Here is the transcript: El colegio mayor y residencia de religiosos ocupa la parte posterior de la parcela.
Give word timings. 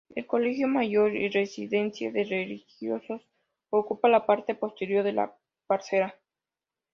El 0.15 0.25
colegio 0.25 0.67
mayor 0.67 1.15
y 1.15 1.29
residencia 1.29 2.11
de 2.11 2.23
religiosos 2.23 3.21
ocupa 3.69 4.09
la 4.09 4.25
parte 4.25 4.55
posterior 4.55 5.03
de 5.03 5.13
la 5.13 5.37
parcela. 5.67 6.15